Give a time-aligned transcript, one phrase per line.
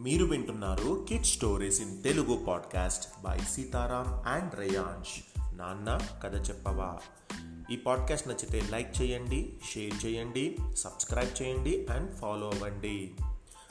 [0.00, 6.98] మీరు వింటున్నారు kid stories in Telugu podcast by Sitaram and Reyansh నాన్న కథ చెప్పవా?
[7.70, 13.14] ఈ పాడ్కాస్ట్ నచ్చితే లైక్ చేయండి షేర్ చేయండి సబ్స్క్రైబ్ చేయండి అండ్ ఫాలో అవ్వండి.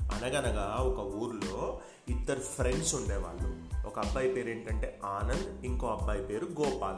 [0.02, 1.80] అనగనగా ఒక ఊర్లో
[2.10, 3.64] ఇద్దరు ఫ్రెండ్స్ ఉండేవాళ్ళు.
[3.88, 6.98] ఒక అబ్బాయి పేరు ఏంటంటే ఆనంద్ ఇంకో అబ్బాయి పేరు గోపాల్.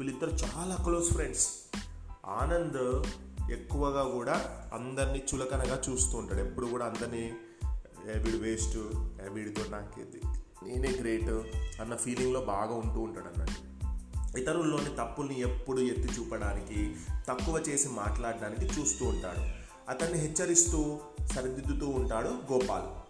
[0.00, 1.48] వీళ్ళిద్దరు చాలా క్లోజ్ ఫ్రెండ్స్
[2.26, 3.06] ఆనంద్
[3.52, 6.40] ఎక్కువగా కూడా అందరినీ చులకనగా చూస్తూ ఉంటాడు.
[6.40, 7.32] ఎప్పుడు కూడా అందరినీ
[8.12, 8.76] వీడు వేస్ట్
[9.22, 10.20] ఏ, వీడితో నాకేది?
[10.68, 11.30] నేనే గ్రేట్
[11.80, 13.68] అన్న ఫీలింగ్లో బాగా ఉంటూ ఉంటాడు అన్నట్టు.
[14.38, 16.96] ఇతరుల్లోని తప్పుల్ని ఎప్పుడు ఎత్తి చూపడానికి
[17.28, 19.40] తక్కువ చేసి మాట్లాడడానికి చూస్తూ ఉంటాడు.
[19.90, 21.00] అతన్ని హెచ్చరిస్తూ
[21.34, 23.08] సరిదిద్దుతూ ఉంటాడు గోపాల్.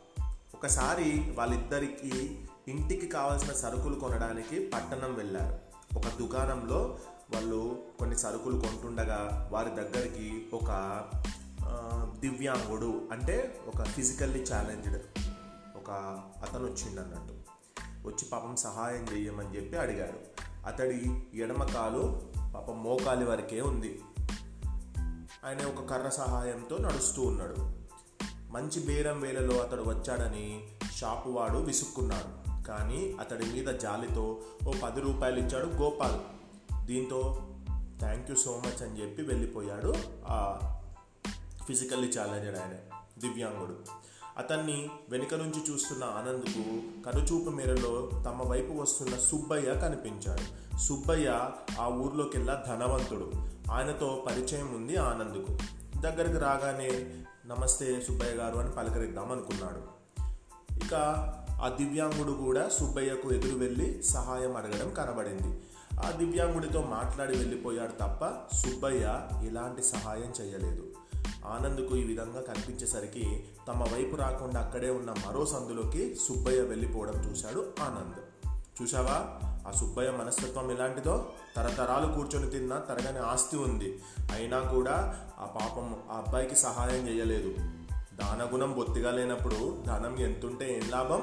[0.56, 2.38] ఒకసారి వాళ్ళిద్దరికీ
[2.68, 5.58] ఇంటికి కావాల్సిన సరుకులు కొనడానికి పట్టణం వెళ్ళారు.
[5.98, 6.98] ఒక దుకాణంలో
[7.34, 10.70] వాళ్ళు కొన్ని సరుకులు కొంటుండగా వారి దగ్గరికి ఒక
[12.20, 15.02] దివ్యాంగుడు అంటే ఒక ఫిజికల్లీ ఛాలెంజ్డ్
[15.76, 15.90] ఒక
[16.42, 17.34] అతను వచ్చిండు అన్నట్టు.
[18.08, 20.42] వచ్చి పాపం సహాయం చేయమని చెప్పి అడిగాడు.
[20.66, 22.22] అతడి ఎడమ కాలు
[22.54, 24.00] పాపం మోకాలి వరకే ఉంది.
[25.44, 27.56] ఆయన ఒక కర్ర సహాయంతో నడుస్తూ ఉన్నాడు.
[28.50, 32.62] మంచి బేరం వేళలో అతడు వచ్చాడని షాపు వాడు విసుక్కున్నాడు.
[32.66, 36.20] కానీ అతడి మీద జాలితో ఓ పది రూపాయలు ఇచ్చాడు గోపాల్.
[36.86, 37.48] దీంతో
[37.98, 39.94] థ్యాంక్ యూ సో మచ్ అని చెప్పి వెళ్ళిపోయాడు
[40.28, 40.60] ఆ
[41.68, 43.76] ఫిజికల్లీ ఛాలెంజ్డ్ ఆయన దివ్యాంగుడు.
[44.38, 46.62] అతన్ని వెనుక నుంచి చూస్తున్న ఆనంద్కు
[47.04, 50.76] కనుచూపు మేరలో తమ వైపు వస్తున్న సుబ్బయ్య కనిపించాడు.
[50.78, 53.32] సుబ్బయ్య ఆ ఊర్లోకెల్లా ధనవంతుడు.
[53.72, 55.58] ఆయనతో పరిచయం ఉంది ఆనంద్కు.
[56.00, 56.88] దగ్గరికి రాగానే
[57.46, 59.98] నమస్తే సుబ్బయ్య గారు అని పలకరిద్దాం అనుకున్నాడు.
[60.84, 60.94] ఇక
[61.62, 65.62] ఆ దివ్యాంగుడు కూడా సుబ్బయ్యకు ఎదురు వెళ్ళి సహాయం అడగడం కనబడింది.
[66.00, 70.86] ఆ దివ్యాంగుడితో మాట్లాడి వెళ్ళిపోయాడు తప్ప సుబ్బయ్య ఎలాంటి సహాయం చేయలేదు.
[71.48, 78.20] ఆనంద్కు ఈ విధంగా కనిపించేసరికి తమ వైపు రాకుండా అక్కడే ఉన్న మరో సందులోకి సుబ్బయ్య వెళ్ళిపోవడం చూశాడు ఆనంద్.
[78.82, 81.28] చూసావా ఆ సుబ్బయ్య మనస్తత్వం ఎలాంటిదో?
[81.56, 84.02] తరతరాలు కూర్చొని తిన్న తరగని ఆస్తి ఉంది.
[84.32, 87.54] అయినా కూడా ఆ పాపం ఆ అబ్బాయికి సహాయం చేయలేదు.
[88.14, 91.22] దానగుణం బొత్తిగా లేనప్పుడు ధనం ఎంతుంటే ఏం లాభం?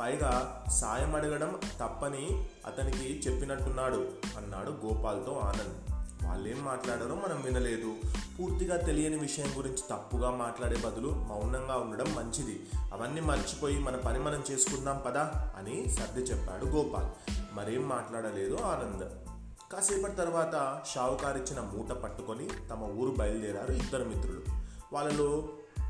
[0.00, 5.97] పైగా సాయం అడగడం తప్పని అతనికి చెప్పినట్టున్నాడు అన్నాడు గోపాల్తో ఆనంద్.
[6.28, 7.94] వాళ్ళు ఏం మాట్లాడారో మనం వినలేదు.
[8.40, 12.66] పూర్తిగా తెలియని విషయం గురించి తప్పుగా మాట్లాడే బదులు మౌనంగా ఉండడం మంచిది.
[12.92, 17.06] అవన్నీ మర్చిపోయి మన పని మనం చేసుకుందాం పదా అని సర్ది చెప్పాడు గోపాల్.
[17.56, 19.04] మరేం మాట్లాడలేదు ఆనంద్.
[19.72, 24.40] కాసేపటి తర్వాత షావుకారు ఇచ్చిన మూట పట్టుకొని తమ ఊరు బయలుదేరారు ఇద్దరు మిత్రులు.
[24.92, 25.48] వాళ్ళలో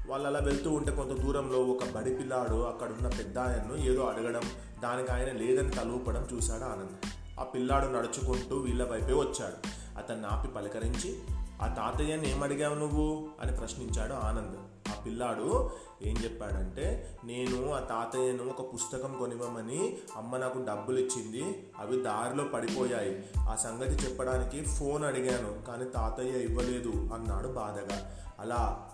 [0.09, 4.43] వాళ్ళు అలా వెళ్తూ ఉంటే కొంత దూరంలో ఒక బడి పిల్లాడు అక్కడున్న పెద్ద ఆయన్ను ఏదో అడగడం
[4.83, 7.07] దానికి ఆయన లేదని తలూపడం చూశాడు ఆనంద్.
[7.41, 9.88] ఆ పిల్లాడు నడుచుకుంటూ వీళ్ళ వైపే వచ్చాడు.
[9.99, 11.19] అతన్ని ఆపి పలకరించి
[11.63, 12.41] ఆ తాతయ్యని ఏం
[12.79, 13.29] నువ్వు?
[13.41, 14.57] అని ప్రశ్నించాడు ఆనంద్.
[14.91, 15.71] ఆ పిల్లాడు
[16.03, 23.25] ఏం చెప్పాడంటే నేను ఆ తాతయ్యను ఒక పుస్తకం కొనివ్వమని అమ్మ నాకు డబ్బులు ఇచ్చింది అవి దారిలో పడిపోయాయి.
[23.39, 28.17] ఆ సంగతి చెప్పడానికి ఫోన్ అడిగాను కానీ తాతయ్య ఇవ్వలేదు అన్నాడు బాధగా.
[28.39, 28.89] అలా?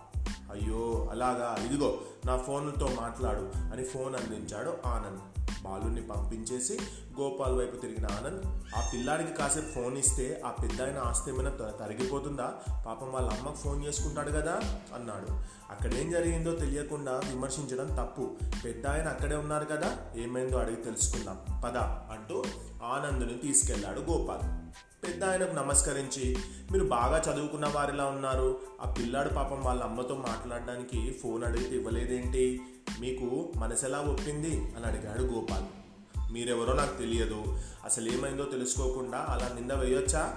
[0.50, 1.56] అయ్యో అలాగా?
[1.65, 5.34] ఇదిగో నా ఫోన్తో మాట్లాడు అని ఫోన్ అందించాడు ఆనంద్.
[5.65, 6.79] బాలుని పంపించేసి
[7.21, 8.43] గోపాల్ వైపు తిరిగిన ఆనంద్
[8.77, 12.55] ఆ పిల్లాడికి కాసేపు ఫోన్ ఇస్తే ఆ పెద్ద ఆయన ఆస్తి ఏమైనా త- తరిగిపోతుందా?
[12.87, 14.61] పాపం వాళ్ళ అమ్మకు ఫోన్ చేసుకుంటాడు కదా
[14.95, 15.27] అన్నాడు.
[15.71, 18.31] అక్కడ ఏం జరిగిందో తెలియకుండా విమర్శించడం తప్పు.
[18.65, 21.61] పెద్ద ఆయన అక్కడే ఉన్నారు కదా ఏమైందో అడిగి తెలుసుకుందాం.
[21.65, 21.77] పద
[22.13, 22.45] అంటూ
[22.85, 24.41] ఆనంద్ని తీసుకెళ్ళాడు గోపాల్.
[25.06, 26.37] పెద్ద ఆయనకు నమస్కరించి
[26.72, 28.60] మీరు బాగా చదువుకున్న వారిలా ఉన్నారు.
[28.82, 32.60] ఆ పిల్లాడు పాపం వాళ్ళ అమ్మతో మాట్లాడడానికి ఫోన్ అడిగితే ఇవ్వలేదేంటి?
[33.00, 34.75] మీకు మనసెలా ఒప్పింది?
[34.76, 35.65] అని అడిగాడు గోపాల్.
[36.32, 37.44] మీరెవరో నాకు తెలియదు.
[37.84, 40.37] అసలు ఏమైందో తెలుసుకోకుండా అలా నింద వేయొచ్చా?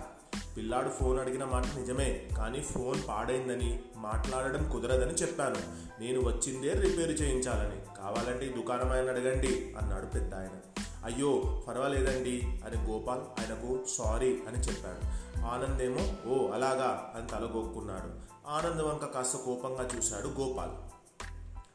[0.58, 5.56] పిల్లాడు ఫోన్ అడిగిన మాట నిజమే కానీ ఫోన్ పాడైందని మాట్లాడడం కుదరదని చెప్పాను.
[6.02, 8.02] నేను వచ్చిందే రిపేర్ చేయించాలని.
[8.02, 12.62] కావాలంటే ఈ దుకాణం ఆయన అడగండి అన్నాడు పెద్ద ఆయన అయ్యో పర్వాలేదండి.
[12.66, 15.08] అని గోపాల్ ఆయనకు సారీ అని చెప్పాడు.
[15.46, 18.38] ఆనంద్ ఏమో ఓ అలాగా అని తలగొక్కున్నాడు.
[18.48, 20.72] ఆనంద్ వంక కాస్త కోపంగా చూశాడు గోపాల్.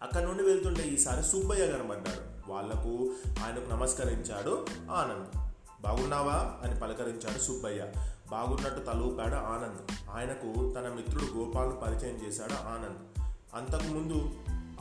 [0.02, 2.52] అక్కడ నుండి వెళ్తుంటే ఈసారి సుబ్బయ్య కనబడ్డాడు.
[2.52, 3.14] వాళ్ళకు
[3.44, 5.52] ఆయనకు నమస్కరించాడు ఆనంద్.
[5.82, 6.54] బాగున్నావా?
[6.62, 7.86] అని పలకరించాడు సుబ్బయ్య.
[8.30, 10.10] బాగున్నట్టు తలూపాడు ఆనంద్.
[10.10, 13.30] ఆయనకు తన మిత్రుడు గోపాల్ను పరిచయం చేశాడు ఆనంద్.
[13.54, 14.30] అంతకుముందు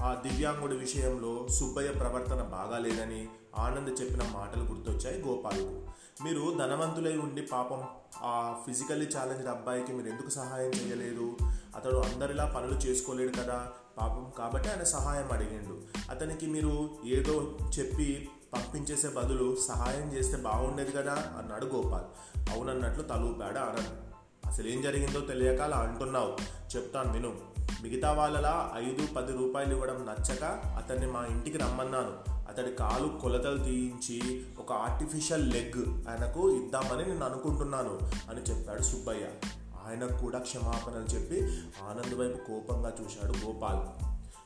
[0.01, 5.81] ఆ దివ్యాంగుడి విషయంలో సుబ్బయ్య ప్రవర్తన బాగాలేదని ఆనంద్ చెప్పిన మాటలు గుర్తొచ్చాయి గోపాల్కు.
[6.23, 7.83] మీరు ధనవంతులై ఉండి పాపం
[8.17, 11.37] ఆ ఫిజికల్లీ ఛాలెంజ్డ్ అబ్బాయికి మీరు ఎందుకు సహాయం చేయలేదు?
[11.75, 13.67] అతడు అందరిలా పనులు చేసుకోలేడు కదా
[13.97, 15.81] పాపం కాబట్టి ఆయన సహాయం అడిగిండు.
[16.11, 22.03] అతనికి మీరు ఏదో చెప్పి పంపించేసే బదులు సహాయం చేస్తే బాగుండేది కదా అన్నాడు గోపాల్.
[22.49, 24.11] అవునన్నట్లు తలూపాడు ఆనంద్.
[24.47, 26.37] అసలు ఏం జరిగిందో తెలియక అలా అంటున్నావు.
[26.75, 27.50] చెప్తాను విను.
[27.81, 30.43] మిగతా వాళ్ళలా ఐదు పది రూపాయలు ఇవ్వడం నచ్చక
[30.77, 32.31] అతన్ని మా ఇంటికి రమ్మన్నాను.
[32.49, 37.99] అతడి కాలు కొలతలు తీయించి ఒక ఆర్టిఫిషియల్ లెగ్ ఆయనకు ఇద్దామని నేను అనుకుంటున్నాను
[38.29, 39.47] అని చెప్పాడు సుబ్బయ్య.
[39.87, 41.41] ఆయనకు కూడా క్షమాపణలు చెప్పి
[41.89, 44.05] ఆనంద్ వైపు కోపంగా చూశాడు గోపాల్.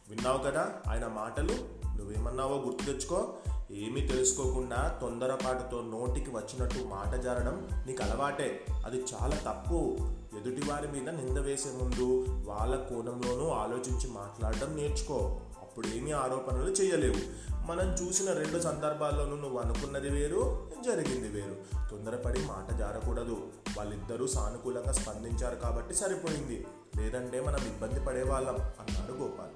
[0.10, 1.54] విన్నావు కదా ఆయన మాటలు?
[1.98, 3.34] నువ్వేమన్నావో గుర్తు తెచ్చుకో.
[3.72, 8.66] ఏమీ తెలుసుకోకుండా తొందరపాటుతో నోటికి వచ్చినట్టు మాట జారడం నీకు అలవాటే.
[8.86, 9.98] అది చాలా తప్పు.
[10.38, 15.42] ఎదుటివారి మీద నింద వేసే ముందు వాళ్ళ కోణంలోనూ ఆలోచించి మాట్లాడడం నేర్చుకో.
[15.62, 17.46] అప్పుడు ఏమీ ఆరోపణలు చేయలేవు.
[17.72, 21.88] మనం చూసిన రెండు సందర్భాల్లోనూ నువ్వు అనుకున్నది వేరు జరిగింది వేరు.
[21.90, 23.48] తొందరపడి మాట జారకూడదు.
[23.78, 26.68] వాళ్ళిద్దరూ సానుకూలంగా స్పందించారు కాబట్టి సరిపోయింది.
[26.98, 29.50] లేదంటే మనం ఇబ్బంది పడేవాళ్ళం అన్నాడు గోపాల్.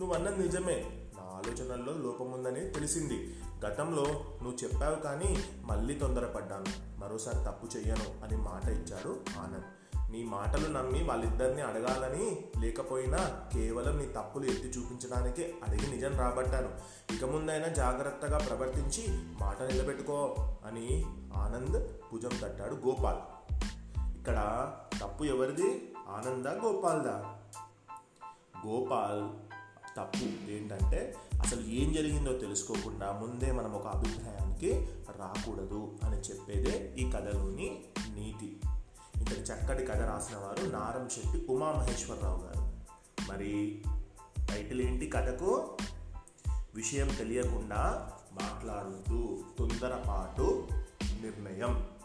[0.00, 1.08] నువ్వు నిజమే.
[1.18, 3.34] నా ఆలోచనల్లో లోపముందని తెలిసింది.
[3.66, 4.04] గతంలో
[4.42, 7.00] నువ్వు చెప్పావు కానీ మళ్ళీ తొందరపడ్డాను.
[7.00, 9.79] మరోసారి తప్పు చెయ్యను అని మాట ఇచ్చాడు ఆనంద్.
[10.10, 13.18] నీ మాటలు నమ్మి వాళ్ళిద్దరిని అడగాలని లేకపోయినా
[13.52, 16.70] కేవలం నీ తప్పులు ఎత్తి చూపించడానికే అడిగి నిజం రాబట్టాను
[17.16, 19.04] ఇక ముందైనా జాగ్రత్తగా ప్రవర్తించి
[19.40, 20.36] మాట నిలబెట్టుకో
[20.66, 21.04] అని
[21.34, 23.18] ఆనంద్ భుజం తట్టాడు గోపాల్.
[24.18, 25.94] ఇక్కడ తప్పు ఎవరిది?
[26.08, 27.38] ఆనందా గోపాల్దా?
[28.66, 29.50] గోపాల్
[29.96, 37.84] తప్పు ఏంటంటే అసలు ఏం జరిగిందో తెలుసుకోకుండా ముందే మనం ఒక అభిప్రాయానికి రాకూడదు అని చెప్పేదే ఈ కథలోని
[39.50, 42.72] చక్కటి కథ రాసిన వారు నారం శెట్టి ఉమామహేశ్వరరావు గారు.
[43.28, 43.82] మరి
[44.50, 45.76] టైటిల్ ఏంటి కథకు?
[46.74, 48.12] విషయం తెలియకుండా
[48.42, 50.68] మాట్లాడుతూ తొందరపాటు
[51.22, 51.99] నిర్ణయం.